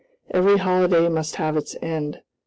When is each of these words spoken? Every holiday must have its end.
Every 0.31 0.57
holiday 0.57 1.09
must 1.09 1.35
have 1.35 1.55
its 1.55 1.75
end. 1.79 2.21